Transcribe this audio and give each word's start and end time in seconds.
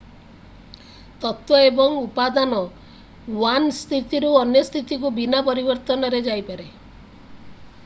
ତତ୍ତ୍ଵ 1.25 1.59
ଏବଂ 1.65 1.97
ଉପାଦାନ 2.05 2.61
1 3.51 3.69
ସ୍ଥିତିରୁ 3.81 4.33
ଅନ୍ୟ 4.41 4.65
ସ୍ଥିତିକୁ 4.71 5.15
ବିନା 5.21 5.45
ପରିବର୍ତ୍ତନରେ 5.53 6.25
ଯାଇପାରେ 6.31 6.69